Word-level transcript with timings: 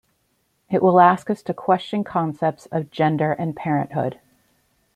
It 0.71 0.81
will 0.81 0.99
ask 0.99 1.29
us 1.29 1.43
to 1.43 1.53
question 1.53 2.03
concepts 2.03 2.65
of 2.71 2.89
gender 2.89 3.33
and 3.33 3.55
parenthood. 3.55 4.19